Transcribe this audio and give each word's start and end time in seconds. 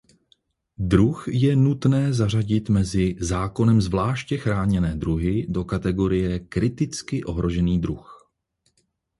Druh 0.77 1.23
je 1.27 1.55
nutné 1.55 2.13
zařadit 2.13 2.69
mezi 2.69 3.15
zákonem 3.19 3.81
zvláště 3.81 4.37
chráněné 4.37 4.95
druhy 4.95 5.45
do 5.49 5.65
kategorie 5.65 6.39
kriticky 6.39 7.23
ohrožený 7.23 7.81
druh. 7.81 8.31